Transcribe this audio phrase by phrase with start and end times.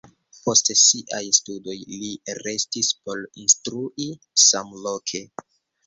[0.45, 2.11] Post siaj studoj li
[2.41, 4.13] restis por instrui
[4.49, 5.27] samloke.